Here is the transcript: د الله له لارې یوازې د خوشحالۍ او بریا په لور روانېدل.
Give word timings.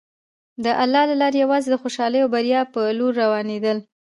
د 0.63 0.65
الله 0.83 1.03
له 1.11 1.15
لارې 1.21 1.37
یوازې 1.43 1.67
د 1.71 1.75
خوشحالۍ 1.81 2.19
او 2.21 2.29
بریا 2.35 2.61
په 2.73 2.79
لور 2.97 3.13
روانېدل. 3.23 3.77